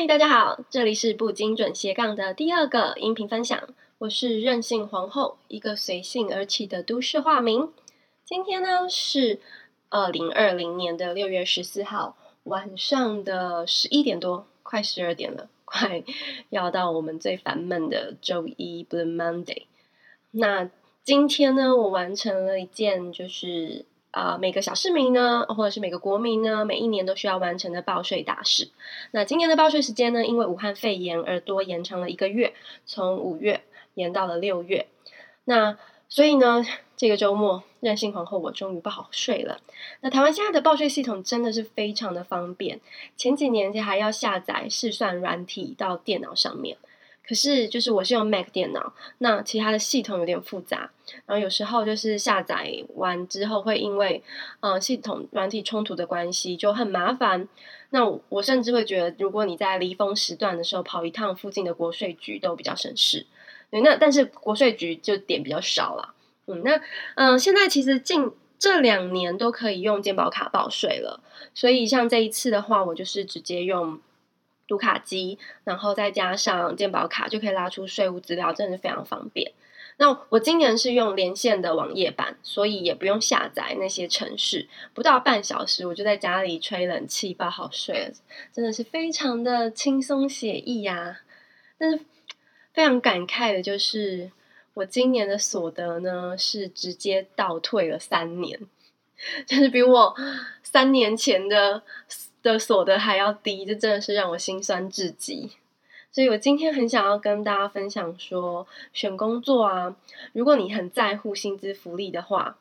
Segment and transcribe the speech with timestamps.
[0.00, 7.70] 嗨，大家好，这里是不精准斜杠的第二个音频分享，我是任性皇后，一个随性而起的都市化名。
[8.24, 9.40] 今天呢是
[9.90, 16.02] 二零二零年的六月十四号晚上的十一点多，快十二点了，快
[16.48, 19.64] 要到我们最烦闷的周一 Blue Monday。
[20.30, 20.70] 那
[21.04, 23.84] 今天呢，我完成了一件就是。
[24.10, 28.70] 啊、呃，每个小市民呢，或者是每个国民呢，每一年都需要完成的报税大事。
[29.12, 32.52] 那今年的报税时间呢，因为武汉肺炎而多延长了一个月，
[32.86, 33.62] 从五月
[33.94, 34.86] 延到了六月。
[35.44, 35.78] 那
[36.08, 36.64] 所以呢，
[36.96, 39.60] 这个周末，任性皇后我终于报好税了。
[40.00, 42.80] 那台湾现在的报税系统真的是非常的方便，
[43.16, 46.76] 前几年还要下载试算软体到电脑上面。
[47.30, 50.90] 可是，就是我是用 Mac 电脑，那其他的系统有点复杂，
[51.26, 54.20] 然后有时候就是下载完之后会因为
[54.58, 57.46] 呃系统软体冲突的关系就很麻烦。
[57.90, 63.24] 那我，甚至会觉得，如果你在离峰时段的时候跑一趟附近的国税局都比较省事。
[63.70, 66.12] 对，那但是国税局就点比较少了。
[66.46, 66.80] 嗯，那
[67.14, 71.20] 嗯、现在其实近这两年都可以用健保卡报税了，
[71.54, 74.00] 所以像这一次的话，我就是直接用。
[74.70, 79.50] 读卡机，然后再加上健保卡，就可以拉出税务资料，真的是非常方便。
[79.96, 88.12] 那我今年是用连线的网页版，所以也不用下载那些程式，不到半小时我就在家里吹冷气报好睡了，
[88.52, 91.22] 真的是非常的轻松写意呀、
[91.76, 91.98] 但是
[92.72, 94.30] 非常感慨的就是，
[94.74, 98.60] 我今年的所得呢是直接倒退了三年，
[99.44, 100.14] 就是比我
[100.62, 101.82] 三年前的。
[102.42, 105.52] 的所得还要低，这真的是让我心酸至极。
[106.12, 109.94] 所以我今天很想要跟大家分享说，选工作啊，
[110.32, 112.58] 如果你很在乎薪资福利的话，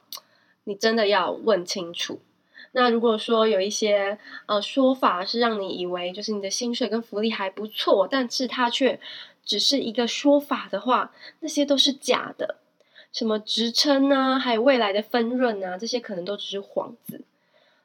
[0.65, 2.19] 你真的要问清楚。
[2.73, 8.99] 那如果说有一些呃说法是让你以为就是你的薪水跟福利还不错，但是它却
[9.43, 12.57] 只是一个说法的话，那些都是假的。
[13.11, 17.21] 什么职称啊，还有未来的分润啊，这些可能都只是幌子。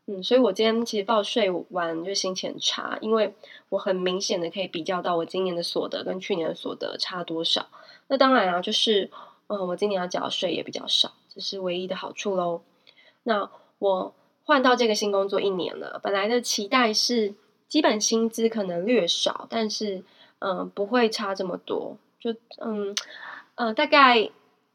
[0.07, 3.35] 嗯，所以我今天其实报税完就心情很差，因为
[3.71, 7.67] 我很明显的可以比较到我今年的所得跟去年的所得差多少。
[8.09, 9.11] 那当然啊，就是
[9.47, 12.61] 嗯，我今年要缴的税也比较少，这是唯一的好处喽。
[13.23, 17.35] 那我换到这个新工作一年了，本来的期待是
[17.67, 20.05] 基本薪资可能略少，但是
[20.41, 22.95] 嗯，不会差这么多，就嗯
[23.55, 24.29] 呃大概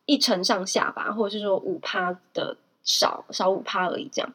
[0.07, 4.33] 一成上下吧，或者是说五趴的少少五趴而已这样。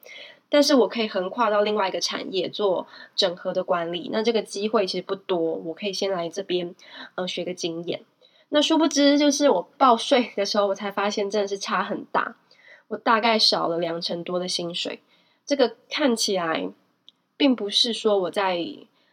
[0.54, 5.36] 但是我可以横跨到另外一个产业做整合的管理，那这个机会其实不多。
[5.36, 6.72] 我可以先来这边，
[7.16, 8.02] 呃，学个经验。
[8.50, 12.36] 那殊不知，就是我报税的时候，我才发现真的是差很大。
[12.86, 15.00] 我大概少了两成多的薪水，
[15.44, 16.70] 这个看起来
[17.36, 18.64] 并不是说我在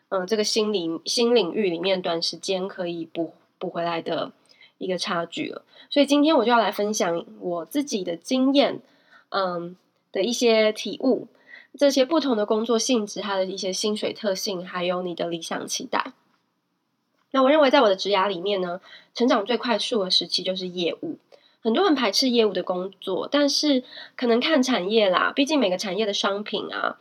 [0.09, 4.31] 嗯、这个新领新领域里面短时间可以补补回来的
[4.77, 5.63] 一个差距了。
[5.89, 8.79] 所以今天我就要来分享我自己的经验，
[9.29, 9.75] 嗯。
[10.11, 11.27] 的一些体悟，
[11.77, 16.13] 这些不同的工作性质，它的一些薪水特性，还有你的理想期待。
[17.31, 18.81] 那我认为，在我的职涯里面呢，
[19.13, 21.17] 成长最快速的时期就是业务。
[21.63, 23.83] 很多人排斥业务的工作，但是
[24.15, 26.97] 可能看产业啦，毕竟每个产业的商品啊，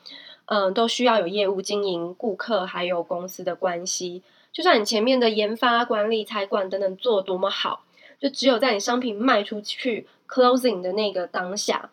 [0.47, 4.22] 嗯、都需要有业务经营顾客还有公司的关系。
[4.53, 7.84] 就算你前面的研发、管理、财管等等做多么好，
[8.20, 11.91] 就只有在你商品卖出去 closing 的那个当下。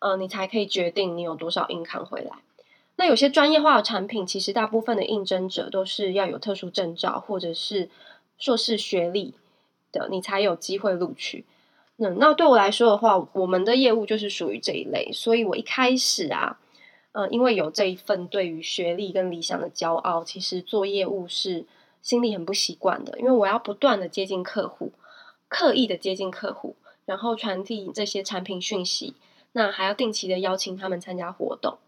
[0.00, 2.30] 呃，你才可以决定你有多少应考回来。
[2.96, 7.88] 那有些专业化的产品，其实大部分的应征者都是要有特殊证照或者是
[8.38, 9.34] 硕士学历
[9.92, 11.44] 的，你才有机会录取。
[11.96, 16.58] 那那对我来说的话，我们的业务就是属于这一类，所以我一开始啊，
[17.12, 21.66] 呃，因为有这一份对于学历跟理想的骄傲，其实做业务是
[22.02, 24.92] 心里很不习惯的，因为我要不断的接近客户，
[25.48, 29.14] 刻意的接近客户，然后传递这些产品讯息。
[29.52, 31.78] 那还要定期的邀请他们参加活动。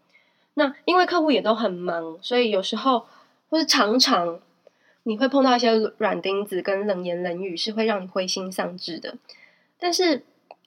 [0.53, 3.05] 那因为客户也都很忙，所以有时候
[3.49, 4.39] 或是常常
[5.03, 9.15] 你会碰到一些软钉子跟冷言冷语，是会让你灰心丧志的。
[9.79, 10.23] 但是，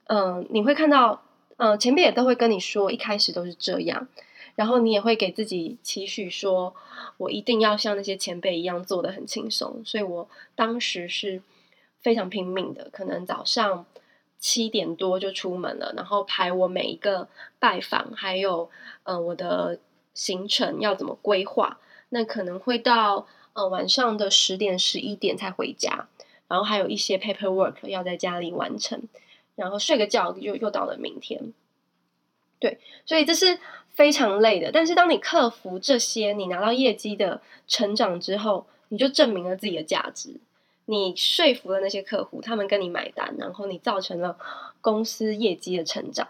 [0.06, 1.23] 嗯、你会看到，
[1.58, 4.08] 嗯、前辈也都会跟你说，一开始都是这样。
[4.55, 6.75] 然后你也会给自己期许，说
[7.19, 9.82] 我一定要像那些前辈一样做得很轻松。
[9.85, 11.43] 所以我当时是
[12.00, 13.85] 非常拼命的，可能早上。
[14.44, 17.26] 七点多就出门了，然后排我每一个
[17.58, 18.69] 拜访，还有
[19.05, 19.79] 呃我的
[20.12, 21.79] 行程要怎么规划。
[22.11, 26.08] 那可能会到呃晚上的十点十一点才回家，
[26.46, 29.02] 然后还有一些 paperwork 要在家里完成，
[29.55, 31.55] 然后睡个觉就又到了明天。
[32.58, 33.58] 对，所以这是
[33.94, 34.70] 非常累的。
[34.70, 40.37] 但是当你克服这些，你拿到业绩的成长之后，你就证明了自己的价值。
[40.86, 44.36] 你说服了那些客户，他们跟你买单，然后你造成了
[44.81, 46.28] 公司业绩的成长。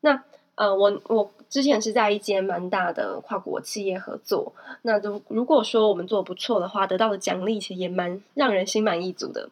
[0.00, 0.22] 那
[0.54, 4.52] 呃，我我之前是在一间蛮大的跨国企业合作。
[4.82, 9.48] 那如如果说我们做得不错的话，得到的奖励其实也蛮让人心满意足的。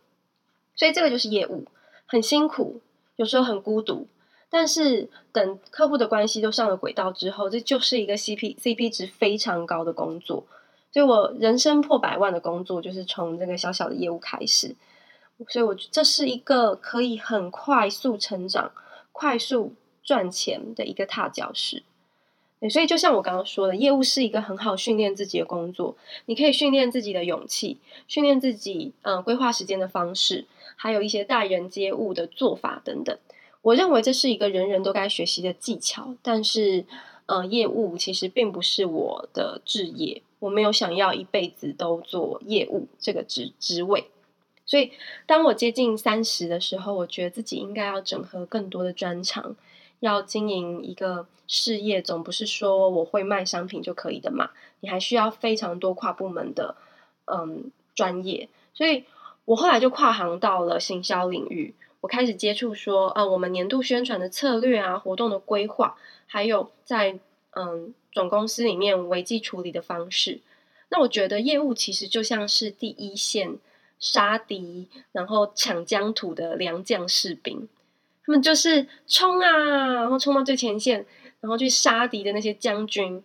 [0.75, 1.65] 所以这个就是业务，
[2.07, 2.81] 很辛苦，
[3.17, 4.07] 有时候很孤独。
[4.51, 10.45] 但是等客户的关系都上了轨道之后，这就是一个 CP CP 值非常高的工作。
[10.93, 14.75] 所以我人生破百万的工作就是从这个小小的业务开始。
[15.49, 18.73] 所以我这是一个可以很快速成长、
[19.13, 19.73] 快速
[20.03, 21.83] 赚钱的一个踏脚石。
[22.61, 25.97] 对，所以就像我刚刚说的，业务是一个很好训练自己的工作。
[26.27, 30.45] 你可以训练自己的勇气，训练自己嗯规划时间的方式，
[30.77, 33.17] 还有一些待人接物的做法等等。
[33.63, 36.15] 我认为这是一个人人都该学习的技巧。
[36.21, 36.85] 但是，
[37.25, 44.11] 呃，业务其实并不是我的职业，我没有想要一辈子都做业务这个职职位。
[44.67, 44.93] 所以，
[45.27, 49.55] 当我接近三十的时候，我觉得自己应该要整合更多的专长。
[50.01, 54.51] 要经营一个事业，总不是说我会卖商品就可以的嘛。
[54.81, 56.75] 你还需要非常多跨部门的
[57.27, 59.05] 嗯专业，所以
[59.45, 61.75] 我后来就跨行到了行销领域。
[62.01, 65.97] 我开始接触说，呃，我们年度宣传的策略啊，活动的规划，
[66.27, 67.19] 还有在
[67.53, 70.41] 嗯总公司里面危机处理的方式。
[70.89, 73.59] 那我觉得业务其实就像是第一线
[73.99, 77.69] 杀敌，然后抢疆土的良将士兵。
[78.25, 81.07] 他们就是冲啊，然后冲到最前线，
[81.41, 83.23] 然后去杀敌的那些将军，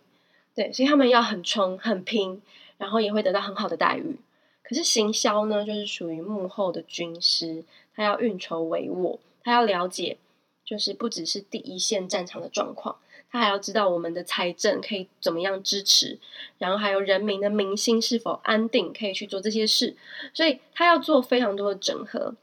[0.54, 2.40] 对，所以他们要很冲、很拼，
[2.78, 4.16] 然后也会得到很好的待遇。
[4.62, 7.64] 可是行销呢，就是属于幕后的军师，
[7.94, 10.18] 他要运筹帷幄，他要了解，
[10.64, 12.96] 就是不只是第一线战场的状况，
[13.36, 16.18] 他还要知道我们的财政可以怎么样支持，
[16.56, 19.94] 然后还有人民的民心是否安定，可以去做这些事，
[20.32, 22.34] 所以他要做非常多的整合。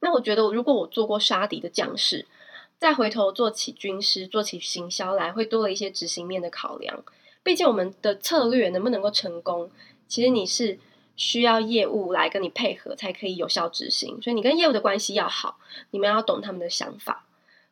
[0.00, 2.26] 那我觉得，如果我做过杀敌的将士，
[2.80, 7.04] 再回头做起军师、做起行销来，会多了一些执行面的考量。
[7.44, 9.70] 毕竟我们的策略能不能够成功，
[10.08, 10.80] 其实你是
[11.14, 14.20] 需要业务来跟你配合，才可以有效执行。
[14.20, 15.58] 所以你跟业务的关系要好，
[15.92, 17.24] 你们要懂他们的想法，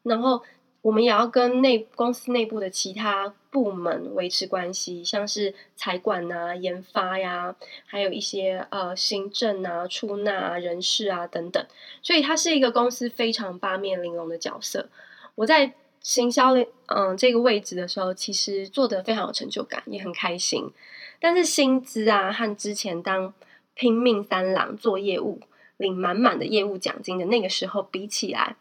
[0.05, 0.45] 然后。
[0.83, 7.55] 我们也要跟内公司内部的其他部门维持关系，像是财管啊、研发呀，
[7.87, 11.65] 还有一些呃行政啊、出纳、人事啊等等。
[12.03, 14.89] 所以它是一个公司非常八面玲珑的角色。
[15.37, 16.55] 我在行销
[16.87, 20.73] 嗯这个位置的时候，其实做得非常有成就感，也很开心。
[21.21, 23.33] 但是薪资啊，和之前当
[23.75, 25.41] 拼命三郎做业务，
[25.77, 28.57] 领满满的业务奖金的那个时候比起来，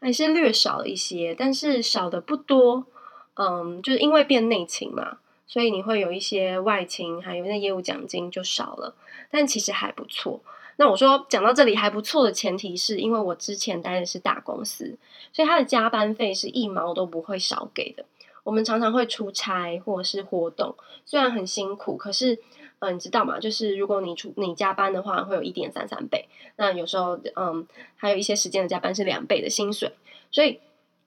[0.00, 2.86] 还是略少了一些，但是少的不多。
[3.34, 8.94] 嗯，就是因为变内勤嘛，所以你会有一些外勤，还有那业务奖金就少了，
[9.30, 10.40] 但其实还不错。
[10.76, 14.98] 那我说讲到这里还不错的前提是因为我之前待的是大公司，
[15.32, 18.04] 所以他的加班费是一毛都不会少给的。
[18.42, 20.74] 我们常常会出差或者是活动，
[21.04, 22.38] 虽然很辛苦，可是。
[22.80, 23.38] 嗯，你知道吗？
[23.38, 26.26] 就是如果你出你加班的话，会有一点三三倍。
[26.56, 27.66] 那有时候，嗯，
[27.96, 29.92] 还有一些时间的加班是两倍的薪水。
[30.30, 30.58] 所以，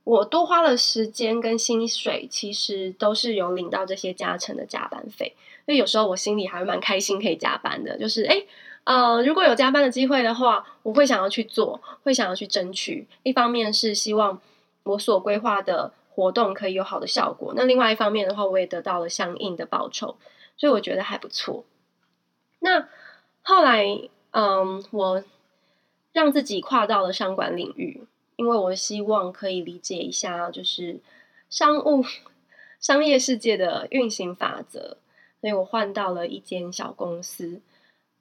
[0.04, 5.36] 我多花了时间跟薪水，其实都是有领到这些加成的加班费。
[5.66, 7.98] 所以有时候我心里还蛮开心，可以加班的。
[7.98, 8.46] 就是，诶，
[8.84, 13.08] 呃，如果有加班的机会的话，我会想要去做，会想要去争取。
[13.24, 14.40] 一方面是希望
[14.84, 20.16] 我所规划的活动可以有好的效果，那另外一方面的话，我也得到了相应的报酬。
[20.56, 21.66] 所以我觉得还不错。
[22.64, 22.88] 那
[23.42, 23.86] 后来，
[24.32, 25.22] 嗯，我
[26.14, 31.02] 让自己跨到了商管领域，因为我希望可以理解一下，就是
[31.50, 32.06] 商务、
[32.80, 34.96] 商业世界的运行法则。
[35.42, 37.60] 所以我换到了一间小公司。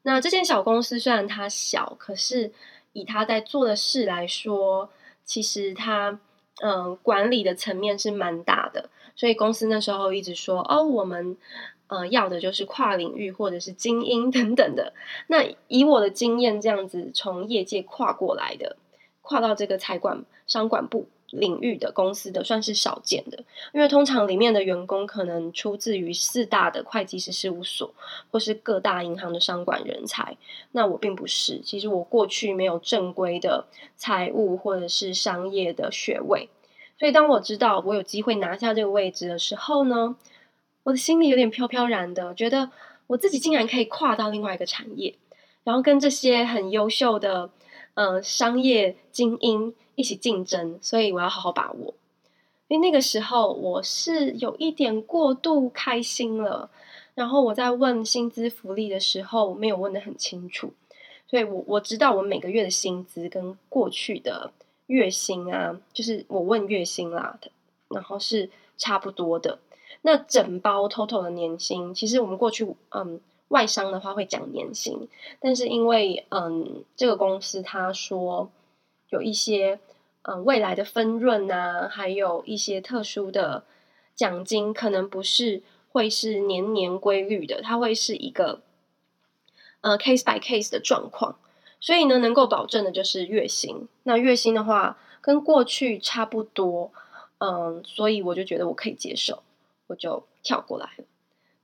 [0.02, 2.50] 那这间小公司虽然它小，可是
[2.92, 4.90] 以它在做的事来说，
[5.24, 6.18] 其实它
[6.60, 8.90] 嗯管理的层面是蛮大的。
[9.14, 11.36] 所以公司那时候一直说：“哦，我们。”
[11.92, 14.94] 呃，要的就是跨领域或者是精英等等的。
[15.26, 18.78] 那以我的经验，这样子从业界跨过来的，
[19.20, 23.44] 跨到这个财管、商管部领域的公司的，算是少见的。
[23.74, 27.92] 因为通常里面的员工可能出自于四大的会计师事务所，
[28.30, 30.38] 或是各大银行的商管人才。
[30.70, 36.48] 那我并不是，其实我过去没有正规的财务或者是商业的学位。
[36.98, 40.16] 所以当我知道我有机会拿下这个位置的时候呢，
[40.84, 42.70] 我的心里有点飘飘然的，觉得
[43.06, 45.14] 我自己竟然可以跨到另外一个产业，
[45.64, 47.50] 然后跟这些很优秀的
[47.94, 51.94] 呃商业精英一起竞争，所以我要好好把握。
[52.68, 56.70] 因为那个时候我是有一点过度开心了，
[57.14, 60.72] 然后我在问薪资福利的时候没有问得很清楚，
[61.28, 64.52] 所以我我知道我每个月的薪资跟过去的
[64.86, 67.38] 月薪啊，就是我问月薪啦，
[67.88, 68.48] 然后是
[68.78, 69.58] 差不多的。
[70.02, 75.08] 那整包 total 的年薪，其实我们过去嗯外商的话会讲年薪，
[75.40, 78.50] 但是因为嗯这个公司他说
[79.10, 79.78] 有一些
[80.22, 83.64] 嗯未来的分润啊，还有一些特殊的
[84.14, 88.60] 奖金，可能不是会是年年规律的，它会是一个
[89.82, 91.36] 呃 case by case 的状况，
[91.78, 93.86] 所以呢能够保证的就是月薪。
[94.02, 96.90] 那月薪的话跟过去差不多，
[97.38, 99.42] 嗯，所以我就觉得我可以接受。
[99.92, 101.04] 我就跳过来了，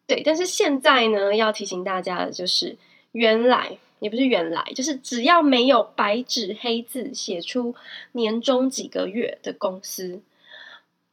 [0.07, 0.23] 对。
[0.23, 2.77] 但是现在呢，要提醒大家的就是，
[3.13, 7.75] 原来也不是原来，就是只要没有白纸黑字写出
[8.13, 10.21] 年终几个月的公司，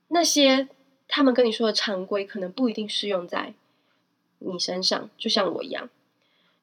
[0.09, 0.67] 那些
[1.07, 3.53] 他们跟你说的常规，可能不一定适用在
[4.39, 5.09] 你身上。
[5.17, 5.89] 就像我一样，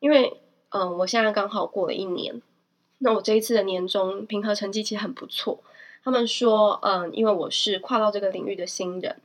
[0.01, 0.37] 因为
[0.69, 2.43] 嗯，我现在刚好过了一年，
[2.99, 5.61] 那我这一次的年终评核成绩其实很不错。
[6.05, 9.17] 他们说，嗯，因为我是跨到这个领域的新人。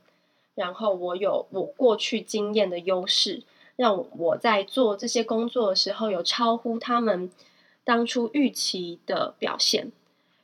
[0.58, 3.44] 然后我有我过去经验的优势，
[3.76, 7.30] 让我在做这些工作的时候有超乎他们
[7.84, 9.92] 当初预期的表现，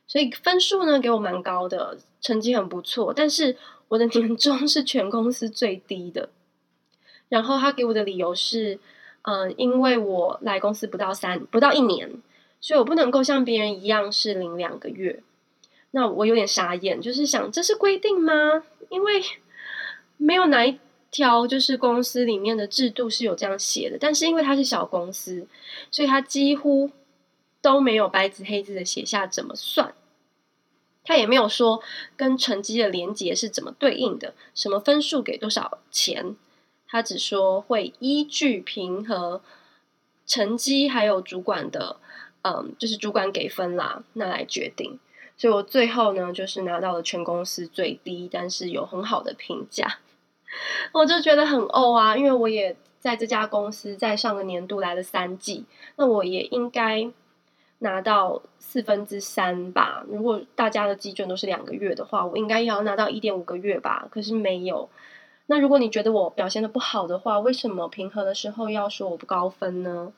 [0.07, 3.13] 所以分数呢给我蛮高的，成绩很不错。
[3.13, 3.57] 但是
[3.89, 6.29] 我的年终是全公司最低的。
[7.27, 8.79] 然后他给我的理由是，
[9.23, 12.09] 嗯，因为我来公司不到三不到一年，
[12.61, 15.21] 所以我不能够像别人一样是领两个月。
[15.91, 18.63] 那我有点傻眼，就是想这是规定吗？
[18.89, 19.21] 因为
[20.17, 20.79] 没有哪一
[21.11, 25.47] 条就是公司里面的制度是有这样写的，但是因为它是小公司，
[25.91, 26.91] 所以它几乎
[27.61, 29.93] 都没有白纸黑字的写下怎么算，
[31.03, 31.81] 他也没有说
[32.17, 36.35] 跟成绩的连结是怎么对应的，什么分数给多少钱，
[36.87, 39.41] 他只说会依据评核
[40.25, 41.97] 成绩还有主管的，
[42.41, 44.99] 嗯，就是主管给分啦，那来决定。
[45.37, 49.99] 所以我最后呢，就是拿到了全公司最低，但是有很好的评价。
[50.93, 57.07] 我就觉得很呕啊，因为我也在这家公司在上个年度来了三季，那我也应该
[57.79, 60.03] 拿到四分之三吧。
[60.07, 64.07] 如果大家的基准都是两个月的话，我应该也要拿到一点五个月吧。
[64.09, 64.89] 可是没有。
[65.47, 70.11] 那如果你觉得我表现得不好的话，为什么评核的时候要说我不高分呢？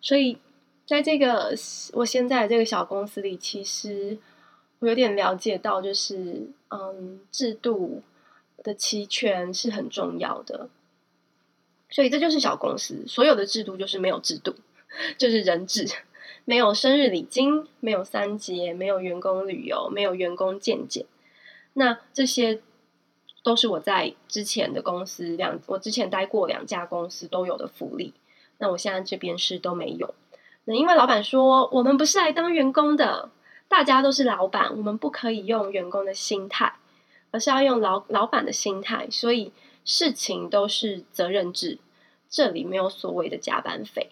[0.00, 0.38] 所以
[0.86, 1.54] 在这个
[1.94, 4.18] 我现在这个小公司里，其实
[4.80, 8.02] 我有点了解到，就是嗯，制度。
[8.62, 10.68] 的齐全是很重要的，
[11.90, 14.54] 所以这就是小公司，所有的制度就是没有制度，
[15.16, 15.86] 就是人治，
[16.44, 21.06] 没有生日礼金，没有三节，没有员工旅游，没有员工健检。
[21.74, 22.60] 那这些
[23.44, 28.12] 都是我在之前的公司两，我之前待过两家公司都有的福利。
[28.58, 30.14] 那我现在这边是都没有。
[30.64, 33.30] 那因为老板说，我们不是来当员工的，
[33.68, 36.74] 大家都是老板，我们不可以用员工的心态。
[37.30, 39.52] 而是要用老老板的心态，所以
[39.84, 41.78] 事情都是责任制，
[42.30, 44.10] 这里没有所谓的加班费。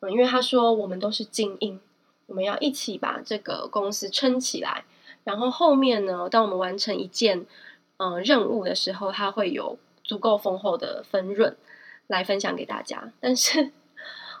[0.00, 1.80] 嗯，因为他说我们都是精英，
[2.26, 4.84] 我们要一起把这个公司撑起来。
[5.24, 7.46] 然后后面呢，当我们完成一件
[7.98, 11.56] 嗯任务的时候，他会有足够丰厚的分润
[12.06, 13.12] 来分享给大家。
[13.20, 13.70] 但是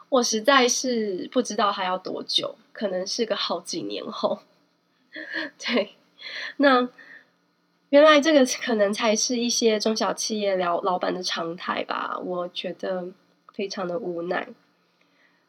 [0.08, 4.40] 我实在是不知道还要多久，可能是个好几年后。
[5.58, 5.96] 对，
[6.56, 6.88] 那。
[7.92, 13.06] 原来这个可能才是一些中小企业老老板的常态吧，我觉得
[13.52, 14.48] 非常的无奈。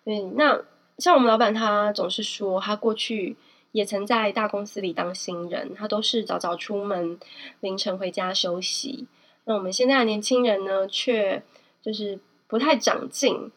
[0.04, 0.62] 嗯，那
[0.98, 3.38] 像我们老板他总是说，他过去
[3.72, 7.18] 也曾在大公司里当新人，他都是早早出门，
[7.62, 9.08] 凌晨回家休息。
[9.46, 11.42] 那我们现在的年轻人呢，却
[11.82, 13.50] 就是不太长进，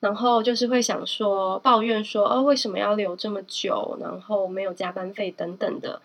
[0.00, 6.02] 然后就是会想说抱怨说，哦，为什么要留这么久，然后没有加班费等等的。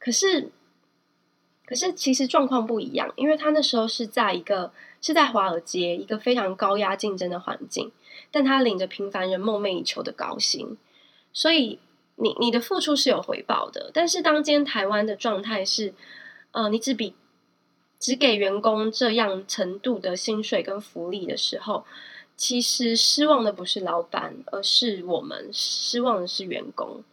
[0.00, 0.50] 可是。
[1.70, 7.92] 可是其实状况不一样，因为他那时候是在一个是在华尔街一个非常高压竞争的环境，
[8.32, 10.76] 但他领着平凡人梦寐以求的高薪，
[11.32, 11.78] 所以
[12.16, 13.92] 你你的付出是有回报的。
[13.94, 15.94] 但是当今天台湾的状态是，
[16.50, 17.14] 呃，你只比
[18.00, 21.84] 只给员工这样程度的薪水跟福利的时候，
[22.36, 27.04] 其实失望的不是老板，而是我们失望的是员工。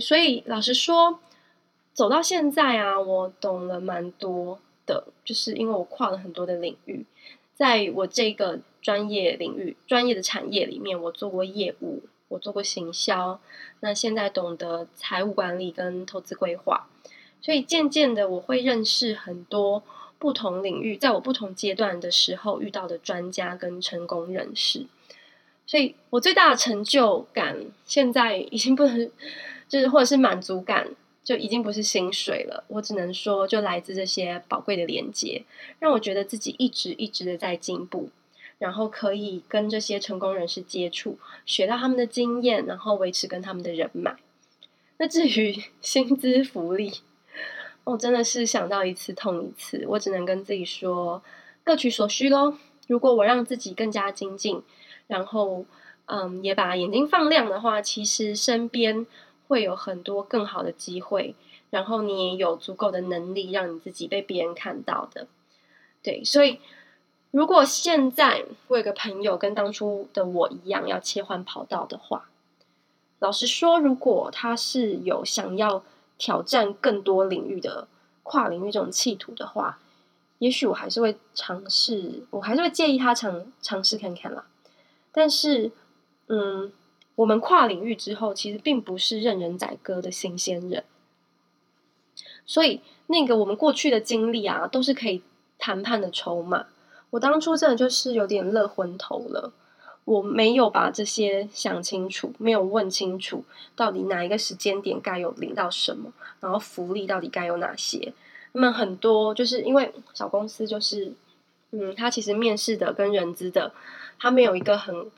[0.00, 1.18] 所以老实说。
[1.96, 7.06] 走到现在啊，我懂了蛮多的，就是因为我跨了很多的领域，
[7.54, 13.40] 在我这个专业领域、专业的产业里面，我做过业务，我做过行销，
[13.80, 16.86] 那现在懂得财务管理跟投资规划，
[17.40, 19.82] 所以渐渐的我会认识很多
[20.18, 24.84] 不同领域，在我不同阶段的时候遇到的专家跟成功人士。
[25.66, 29.10] 所以我最大的成就感现在已经不能，
[29.66, 30.86] 就是或者是满足感。
[31.26, 35.44] 就已经不是薪水了，我只能说，就来自这些宝贵的连接，
[35.80, 38.10] 让我觉得自己一直一直的在进步，
[38.58, 44.14] 然后可以跟这些成功人士接触，学到他们的经验，然后维持跟他们的人脉。
[44.98, 46.92] 那至于 薪资福利，
[47.82, 51.20] 我真的是想到一次痛一次，我只能跟自己说，
[51.64, 52.56] 各取所需喽。
[52.86, 54.62] 如果我让自己更加精进，
[55.08, 55.66] 然后
[56.04, 59.04] 嗯，也把眼睛放亮的话，其实身边。
[59.48, 61.34] 会有很多更好的机会，
[61.70, 65.26] 然后你也有足够的能力让你自己被别人看到的。
[66.02, 66.60] 对，所以
[67.30, 72.28] 如果现在我有个朋友跟当初的我一样要切换跑道的话，
[73.18, 75.82] 老实说，如果他是有想要
[76.18, 77.88] 挑战更多领域的
[78.22, 79.78] 跨领域这种企图的话，
[80.38, 84.46] 也许我还是会尝试，我还是会建议他尝尝试看看啦。
[85.12, 85.70] 但是，
[86.26, 86.72] 嗯。
[87.16, 90.84] 我们跨领域之后，其实并不是任人宰割的新鲜人，
[92.44, 95.22] 所以那个我们过去的经历啊，都是可以
[95.58, 96.66] 谈判的筹码。
[97.08, 99.50] 我当初真的就是有点乐昏头了，
[100.04, 103.44] 我没有把这些想清楚，没有问清楚
[103.74, 108.12] 到底哪一个时间点该有领到什么，然后福利到底该有哪些。
[108.52, 111.14] 那么很多就是因为小公司就是，
[111.70, 113.72] 嗯，他其实面试的跟人资的，
[114.18, 115.10] 他没有一个很。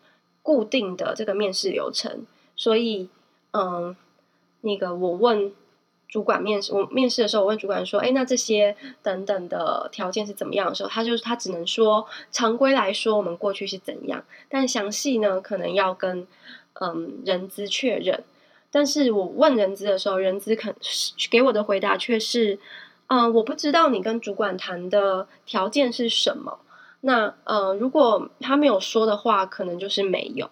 [0.49, 2.25] 固定的这个面试流程，
[2.57, 3.11] 所以，
[3.53, 3.95] 嗯，
[4.63, 5.53] 那个我问
[6.09, 16.27] 主管面试，我面试的时候，我问主管说：“哎，那这些等等的条件是怎么样的时候？”他就是他只能说常规来说，我们过去是怎样，但详细呢，可能要跟
[16.81, 18.25] 嗯人资确认。
[18.71, 20.75] 但是我问人资的时候，人资肯
[21.31, 22.59] 给我的回答却是
[23.09, 26.61] ：“嗯，我不知道你跟主管谈的条件是什么。”
[27.01, 30.51] 那呃，如果他没有说的话，可能就是没有，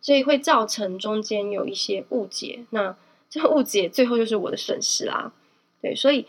[0.00, 2.64] 所以会造成中间有一些误解。
[2.70, 2.94] 那
[3.30, 5.32] 这个误解最后就是我的损失啦。
[5.80, 6.26] 对，所以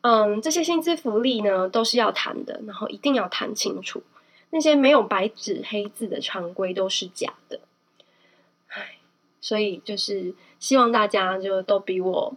[0.00, 4.02] 嗯，这些薪资福利呢，都是要谈的，然后一定要谈清楚。
[4.50, 7.60] 那些没有白纸黑字的常规都是假的。
[8.68, 8.96] 唉，
[9.40, 12.36] 所以就是希望大家就都比我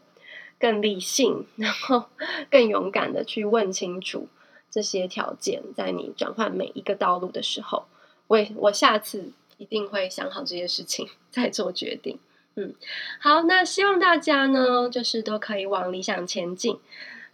[0.59, 2.05] 更理性，然后
[2.49, 4.27] 更勇敢的去问清楚。
[4.69, 7.85] 这些条件，在你转换每一个道路的时候，
[8.27, 12.19] 我也我下次一定会想好这些事情 再做决定。
[12.55, 12.73] 嗯，
[13.19, 16.79] 好，那希望大家呢，就是都可以往理想前进。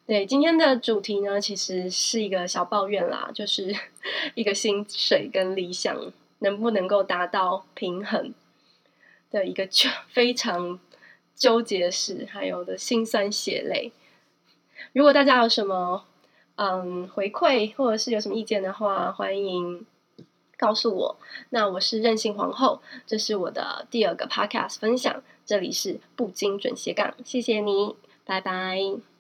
[0.06, 3.74] 对，今天的主题呢，其实是一个小抱怨啦，就是
[4.36, 5.98] 一个薪水跟理想
[6.40, 8.34] 能不能够达到平衡
[9.32, 10.78] 的一个纠非常
[11.34, 13.94] 纠结的事，还有的心酸血泪。
[14.92, 16.04] 如果大家有什么，
[16.56, 19.86] 嗯，回馈或者是有什么意见的话，欢迎
[20.58, 21.18] 告诉我。
[21.50, 25.24] 那我是任性皇后，这是我的第二个 podcast 分享。
[25.46, 29.13] 这里是不精准斜杠，谢谢你，拜拜。